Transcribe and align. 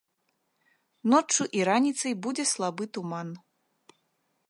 Ноччу 1.13 1.47
і 1.59 1.63
раніцай 1.69 2.13
будзе 2.25 2.49
слабы 2.53 2.83
туман. 2.99 3.27